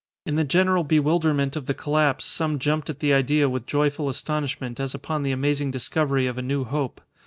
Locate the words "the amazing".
5.21-5.69